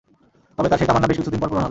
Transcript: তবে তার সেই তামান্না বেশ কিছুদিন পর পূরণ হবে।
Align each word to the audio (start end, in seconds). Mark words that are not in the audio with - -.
তবে 0.55 0.67
তার 0.69 0.79
সেই 0.79 0.87
তামান্না 0.89 1.09
বেশ 1.09 1.17
কিছুদিন 1.19 1.39
পর 1.41 1.49
পূরণ 1.49 1.61
হবে। 1.65 1.69